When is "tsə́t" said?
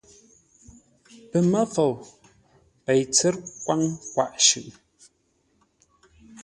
3.13-3.35